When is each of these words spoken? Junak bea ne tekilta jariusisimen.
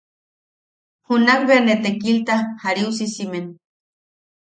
Junak 1.09 1.43
bea 1.51 1.61
ne 1.65 1.75
tekilta 1.83 2.37
jariusisimen. 2.63 3.45